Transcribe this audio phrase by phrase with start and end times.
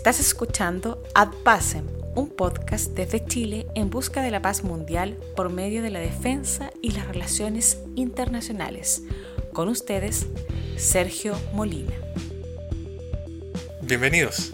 [0.00, 5.50] Estás escuchando Ad Pacem, un podcast desde Chile en busca de la paz mundial por
[5.50, 9.02] medio de la defensa y las relaciones internacionales.
[9.52, 10.24] Con ustedes,
[10.78, 11.92] Sergio Molina.
[13.82, 14.52] Bienvenidos.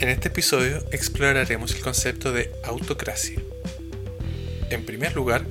[0.00, 3.40] En este episodio exploraremos el concepto de autocracia.
[4.70, 5.44] En primer lugar,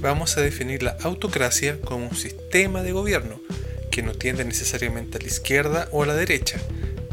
[0.00, 3.40] vamos a definir la autocracia como un sistema de gobierno
[3.90, 6.60] que no tiende necesariamente a la izquierda o a la derecha,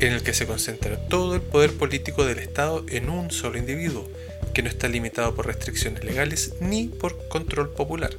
[0.02, 4.10] en el que se concentra todo el poder político del Estado en un solo individuo,
[4.54, 8.12] que no está limitado por restricciones legales ni por control popular.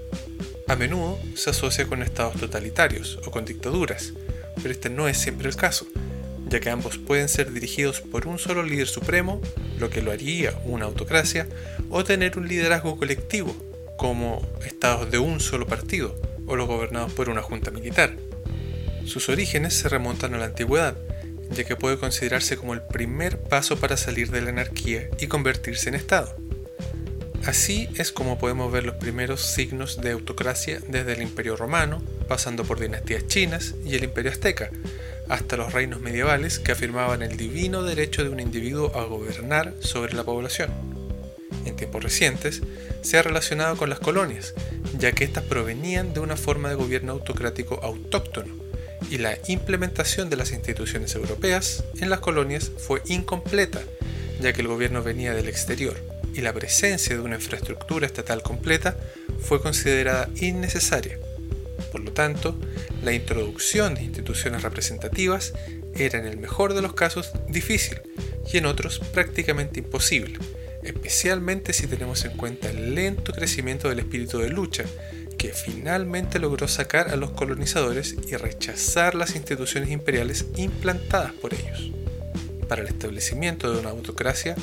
[0.69, 4.13] A menudo se asocia con estados totalitarios o con dictaduras,
[4.63, 5.87] pero este no es siempre el caso,
[6.49, 9.41] ya que ambos pueden ser dirigidos por un solo líder supremo,
[9.81, 11.49] lo que lo haría una autocracia,
[11.91, 13.57] o tener un liderazgo colectivo,
[13.99, 16.15] como estados de un solo partido,
[16.47, 18.17] o los gobernados por una junta militar.
[19.05, 20.97] Sus orígenes se remontan a la antigüedad,
[21.51, 25.89] ya que puede considerarse como el primer paso para salir de la anarquía y convertirse
[25.89, 26.35] en Estado.
[27.45, 32.63] Así es como podemos ver los primeros signos de autocracia desde el Imperio Romano, pasando
[32.63, 34.71] por dinastías chinas y el Imperio Azteca,
[35.29, 40.15] hasta los reinos medievales que afirmaban el divino derecho de un individuo a gobernar sobre
[40.15, 40.71] la población.
[41.65, 42.63] En tiempos recientes,
[43.03, 44.55] se ha relacionado con las colonias,
[44.97, 48.62] ya que éstas provenían de una forma de gobierno autocrático autóctono,
[49.11, 53.83] y la implementación de las instituciones europeas en las colonias fue incompleta,
[54.41, 55.97] ya que el gobierno venía del exterior
[56.35, 58.97] y la presencia de una infraestructura estatal completa
[59.41, 61.19] fue considerada innecesaria.
[61.91, 62.59] Por lo tanto,
[63.03, 65.53] la introducción de instituciones representativas
[65.95, 68.01] era en el mejor de los casos difícil
[68.51, 70.39] y en otros prácticamente imposible,
[70.83, 74.85] especialmente si tenemos en cuenta el lento crecimiento del espíritu de lucha
[75.43, 81.91] que finalmente logró sacar a los colonizadores y rechazar las instituciones imperiales implantadas por ellos.
[82.69, 84.55] Para el establecimiento de una autocracia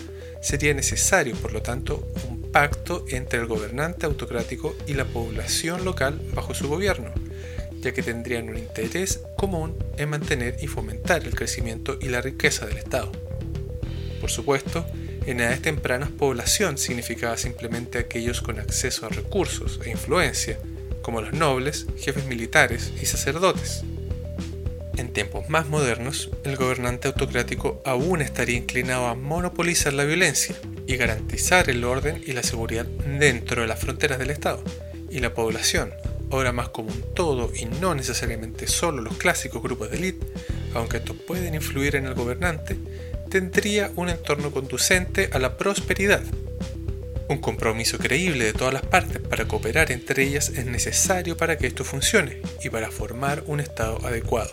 [0.41, 6.17] sería necesario, por lo tanto, un pacto entre el gobernante autocrático y la población local
[6.33, 7.11] bajo su gobierno,
[7.81, 12.65] ya que tendrían un interés común en mantener y fomentar el crecimiento y la riqueza
[12.65, 13.11] del Estado.
[14.21, 14.85] Por supuesto,
[15.25, 20.57] en edades tempranas población significaba simplemente aquellos con acceso a recursos e influencia,
[21.01, 23.83] como los nobles, jefes militares y sacerdotes.
[24.97, 30.55] En tiempos más modernos, el gobernante autocrático aún estaría inclinado a monopolizar la violencia
[30.87, 34.61] y garantizar el orden y la seguridad dentro de las fronteras del Estado,
[35.09, 35.93] y la población,
[36.31, 40.27] ahora más como un todo y no necesariamente solo los clásicos grupos de élite,
[40.73, 42.77] aunque estos pueden influir en el gobernante,
[43.29, 46.23] tendría un entorno conducente a la prosperidad
[47.29, 51.67] un compromiso creíble de todas las partes para cooperar entre ellas es necesario para que
[51.67, 54.51] esto funcione y para formar un Estado adecuado.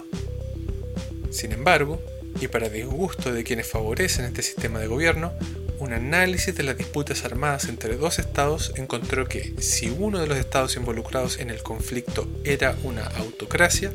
[1.30, 2.00] Sin embargo,
[2.38, 5.32] y para disgusto de quienes favorecen este sistema de gobierno,
[5.78, 10.38] un análisis de las disputas armadas entre dos estados encontró que si uno de los
[10.38, 13.90] estados involucrados en el conflicto era una autocracia,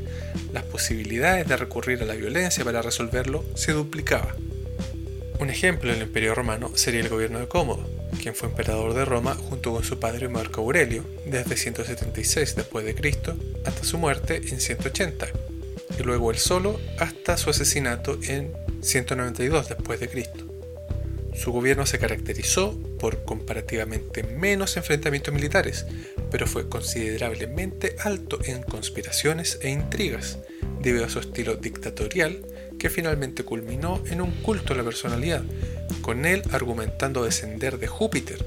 [0.54, 4.36] las posibilidades de recurrir a la violencia para resolverlo se duplicaban.
[5.40, 9.36] Un ejemplo del Imperio Romano sería el gobierno de Cómodo, quien fue emperador de Roma
[9.36, 12.86] junto con su padre Marco Aurelio, desde 176 después
[13.66, 15.28] hasta su muerte en 180,
[16.00, 20.00] y luego él solo hasta su asesinato en 192 después.
[21.34, 25.86] Su gobierno se caracterizó por comparativamente menos enfrentamientos militares,
[26.30, 30.38] pero fue considerablemente alto en conspiraciones e intrigas,
[30.82, 32.46] debido a su estilo dictatorial
[32.78, 35.44] que finalmente culminó en un culto a la personalidad,
[36.02, 38.44] con él argumentando descender de Júpiter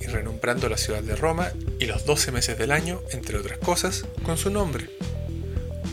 [0.00, 4.04] y renombrando la ciudad de Roma y los 12 meses del año, entre otras cosas,
[4.22, 4.90] con su nombre.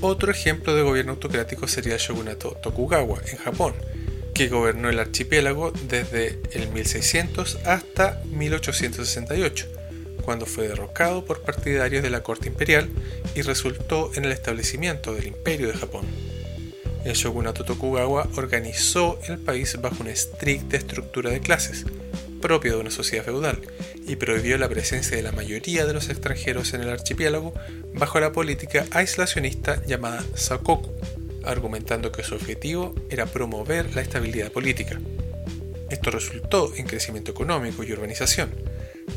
[0.01, 3.73] Otro ejemplo de gobierno autocrático sería el shogunato Tokugawa en Japón,
[4.33, 9.67] que gobernó el archipiélago desde el 1600 hasta 1868,
[10.25, 12.89] cuando fue derrocado por partidarios de la corte imperial
[13.35, 16.05] y resultó en el establecimiento del imperio de Japón
[17.03, 21.85] el shogunato Tokugawa organizó el país bajo una estricta estructura de clases,
[22.41, 23.61] propia de una sociedad feudal,
[24.07, 27.53] y prohibió la presencia de la mayoría de los extranjeros en el archipiélago
[27.93, 30.91] bajo la política aislacionista llamada Sakoku,
[31.43, 34.99] argumentando que su objetivo era promover la estabilidad política.
[35.89, 38.49] Esto resultó en crecimiento económico y urbanización,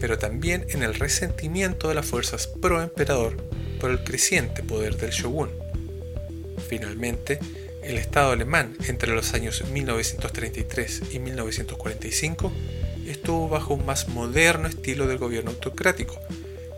[0.00, 3.36] pero también en el resentimiento de las fuerzas pro-emperador
[3.80, 5.50] por el creciente poder del shogun.
[6.68, 7.38] Finalmente,
[7.86, 12.52] el Estado alemán entre los años 1933 y 1945
[13.06, 16.20] estuvo bajo un más moderno estilo de gobierno autocrático,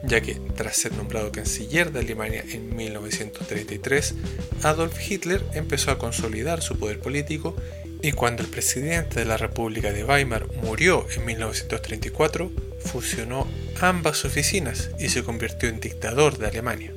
[0.02, 4.14] ya que tras ser nombrado canciller de Alemania en 1933,
[4.62, 7.56] Adolf Hitler empezó a consolidar su poder político
[8.00, 13.48] Y cuando el presidente de la República de Weimar murió en 1934, fusionó
[13.80, 16.92] ambas oficinas y se convirtió en dictador de Alemania.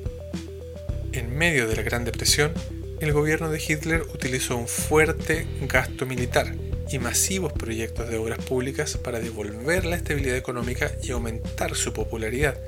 [1.10, 2.52] En medio de la Gran Depresión,
[3.02, 6.54] el gobierno de Hitler utilizó un fuerte gasto militar
[6.88, 12.60] y masivos proyectos de obras públicas para devolver la estabilidad económica y aumentar su popularidad,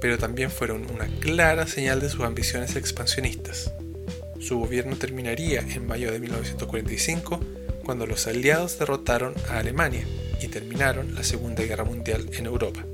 [0.00, 3.72] pero también fueron una clara señal de sus ambiciones expansionistas.
[4.38, 7.40] Su gobierno terminaría en mayo de 1945
[7.84, 10.06] cuando los aliados derrotaron a Alemania
[10.40, 12.84] y terminaron la Segunda Guerra Mundial en Europa.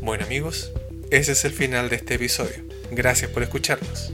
[0.00, 0.72] Bueno amigos,
[1.10, 2.69] ese es el final de este episodio.
[2.90, 4.12] Gracias por escucharnos.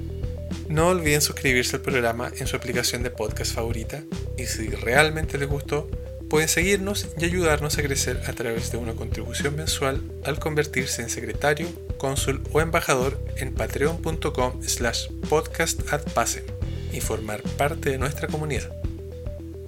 [0.68, 4.02] No olviden suscribirse al programa en su aplicación de podcast favorita
[4.36, 5.88] y si realmente les gustó,
[6.28, 11.08] pueden seguirnos y ayudarnos a crecer a través de una contribución mensual al convertirse en
[11.08, 11.68] secretario,
[11.98, 16.44] cónsul o embajador en patreon.com slash podcastadpasem
[16.92, 18.74] y formar parte de nuestra comunidad.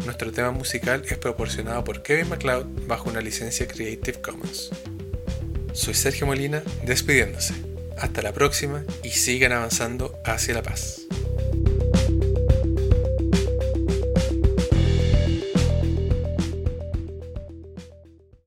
[0.04, 4.70] Nuestro tema musical es proporcionado por Kevin MacLeod bajo una licencia Creative Commons.
[5.72, 7.67] Soy Sergio Molina despidiéndose.
[8.00, 11.07] Hasta la próxima y sigan avanzando hacia la paz.